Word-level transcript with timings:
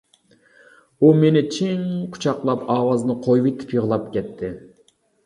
ئۇ 1.03 1.11
مېنى 1.23 1.43
چىڭ 1.55 1.83
قۇچاقلاپ 2.15 2.63
ئاۋازىنى 2.77 3.17
قويۇۋېتىپ 3.27 3.77
يىغلاپ 3.77 4.09
كەتتى. 4.17 4.51